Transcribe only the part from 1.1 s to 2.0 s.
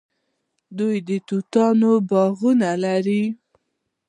توتانو